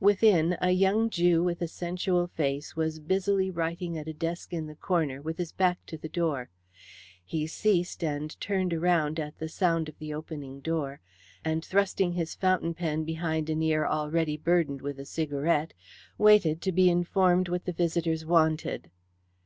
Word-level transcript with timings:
Within, 0.00 0.56
a 0.62 0.70
young 0.70 1.10
Jew 1.10 1.44
with 1.44 1.60
a 1.60 1.68
sensual 1.68 2.28
face 2.28 2.76
was 2.76 2.98
busily 2.98 3.50
writing 3.50 3.98
at 3.98 4.08
a 4.08 4.14
desk 4.14 4.54
in 4.54 4.68
the 4.68 4.74
corner, 4.74 5.20
with 5.20 5.36
his 5.36 5.52
back 5.52 5.84
to 5.84 5.98
the 5.98 6.08
door. 6.08 6.48
He 7.22 7.46
ceased 7.46 8.02
and 8.02 8.40
turned 8.40 8.72
around 8.72 9.20
at 9.20 9.36
the 9.38 9.50
sound 9.50 9.90
of 9.90 9.98
the 9.98 10.14
opening 10.14 10.60
door, 10.60 11.02
and, 11.44 11.62
thrusting 11.62 12.12
his 12.14 12.34
fountain 12.34 12.72
pen 12.72 13.04
behind 13.04 13.50
an 13.50 13.60
ear 13.62 13.86
already 13.86 14.38
burdened 14.38 14.80
with 14.80 14.98
a 14.98 15.04
cigarette, 15.04 15.74
waited 16.16 16.62
to 16.62 16.72
be 16.72 16.88
informed 16.88 17.50
what 17.50 17.66
the 17.66 17.72
visitors 17.74 18.24
wanted. 18.24 18.90